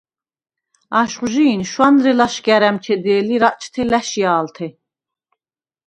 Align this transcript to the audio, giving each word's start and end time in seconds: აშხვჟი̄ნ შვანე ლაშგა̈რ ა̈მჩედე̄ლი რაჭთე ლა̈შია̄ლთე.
აშხვჟი̄ნ 0.99 1.61
შვანე 1.71 2.11
ლაშგა̈რ 2.17 2.63
ა̈მჩედე̄ლი 2.69 3.35
რაჭთე 3.41 3.83
ლა̈შია̄ლთე. 3.91 4.67